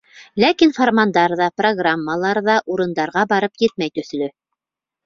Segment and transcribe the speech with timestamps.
[0.43, 4.35] Ләкин фармандар ҙа, программалар ҙа урындарға барып етмәй төҫлө.